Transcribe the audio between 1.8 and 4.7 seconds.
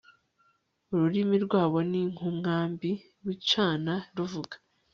ni nk umwambi wicana ruvuga